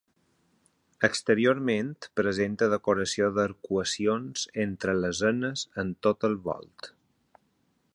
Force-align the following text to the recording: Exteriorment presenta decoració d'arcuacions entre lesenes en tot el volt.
Exteriorment 1.07 1.91
presenta 2.21 2.71
decoració 2.73 3.29
d'arcuacions 3.37 4.49
entre 4.67 4.97
lesenes 5.05 5.69
en 5.85 5.97
tot 6.09 6.31
el 6.31 6.41
volt. 6.51 6.95